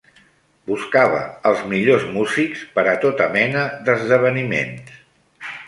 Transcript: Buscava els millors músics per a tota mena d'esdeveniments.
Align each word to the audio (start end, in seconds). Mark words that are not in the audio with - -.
Buscava 0.69 1.19
els 1.49 1.61
millors 1.73 2.07
músics 2.17 2.65
per 2.79 2.87
a 2.95 2.97
tota 3.05 3.29
mena 3.39 3.69
d'esdeveniments. 3.91 4.93